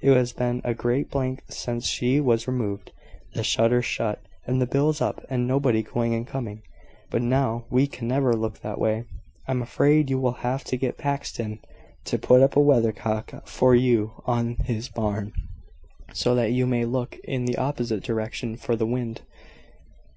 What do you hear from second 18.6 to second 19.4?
the wind."